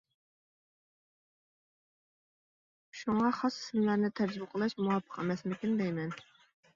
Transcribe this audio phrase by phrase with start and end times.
[3.01, 6.17] شۇڭا خاس ئىسىملارنى تەرجىمە قىلىش مۇۋاپىق ئەمەسمىكىن دەيمەن.